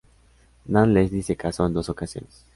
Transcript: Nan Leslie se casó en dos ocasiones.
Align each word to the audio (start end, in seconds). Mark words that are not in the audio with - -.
Nan 0.65 0.91
Leslie 0.95 1.21
se 1.21 1.35
casó 1.35 1.67
en 1.67 1.73
dos 1.73 1.87
ocasiones. 1.87 2.47